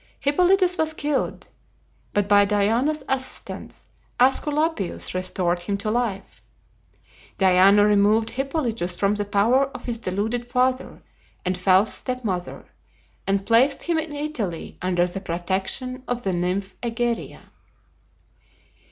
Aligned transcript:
Hippolytus 0.19 0.79
was 0.79 0.95
killed, 0.95 1.47
but 2.11 2.27
by 2.27 2.43
Diana's 2.43 3.03
assistance 3.07 3.87
Aesculapius 4.19 5.13
restored 5.13 5.59
him 5.59 5.77
to 5.77 5.91
life. 5.91 6.41
Diana 7.37 7.85
removed 7.85 8.31
Hippolytus 8.31 8.95
from 8.95 9.13
the 9.13 9.25
power 9.25 9.65
of 9.67 9.85
his 9.85 9.99
deluded 9.99 10.49
father 10.49 11.03
and 11.45 11.55
false 11.55 11.93
stepmother, 11.93 12.65
and 13.27 13.45
placed 13.45 13.83
him 13.83 13.99
in 13.99 14.11
Italy 14.11 14.79
under 14.81 15.05
the 15.05 15.21
protection 15.21 16.03
of 16.07 16.23
the 16.23 16.33
nymph 16.33 16.75
Egeria. 16.81 17.51